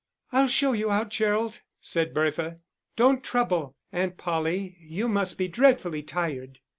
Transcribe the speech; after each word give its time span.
"I'll 0.31 0.47
show 0.47 0.73
you 0.73 0.89
out, 0.89 1.09
Gerald," 1.09 1.61
said 1.79 2.11
Bertha. 2.11 2.57
"Don't 2.95 3.23
trouble, 3.23 3.75
Aunt 3.91 4.17
Polly 4.17 4.75
you 4.79 5.07
must 5.07 5.37
be 5.37 5.47
dreadfully 5.47 6.01
tired." 6.01 6.57